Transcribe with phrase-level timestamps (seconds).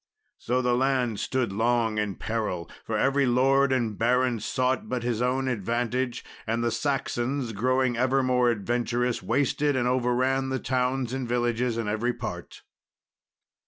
[0.39, 5.03] So the land stood long in great peril, for every lord and baron sought but
[5.03, 11.13] his own advantage; and the Saxons, growing ever more adventurous, wasted and overran the towns
[11.13, 12.63] and villages in every part.